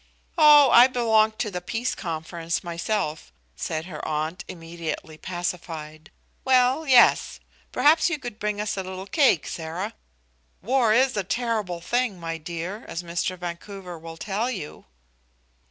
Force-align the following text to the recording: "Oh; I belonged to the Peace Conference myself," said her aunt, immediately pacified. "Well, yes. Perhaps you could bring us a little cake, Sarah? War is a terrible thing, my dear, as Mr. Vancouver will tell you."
"Oh; 0.35 0.71
I 0.71 0.87
belonged 0.87 1.37
to 1.37 1.51
the 1.51 1.61
Peace 1.61 1.93
Conference 1.93 2.63
myself," 2.63 3.31
said 3.55 3.85
her 3.85 4.03
aunt, 4.03 4.43
immediately 4.47 5.15
pacified. 5.15 6.09
"Well, 6.43 6.87
yes. 6.87 7.39
Perhaps 7.71 8.09
you 8.09 8.17
could 8.17 8.39
bring 8.39 8.59
us 8.59 8.75
a 8.75 8.81
little 8.81 9.05
cake, 9.05 9.45
Sarah? 9.45 9.93
War 10.63 10.91
is 10.91 11.15
a 11.15 11.23
terrible 11.23 11.81
thing, 11.81 12.19
my 12.19 12.39
dear, 12.39 12.83
as 12.87 13.03
Mr. 13.03 13.37
Vancouver 13.37 13.95
will 13.99 14.17
tell 14.17 14.49
you." 14.49 14.85